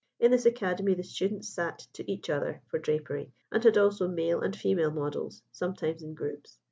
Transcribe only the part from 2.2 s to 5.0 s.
other for drapery, and had also male and female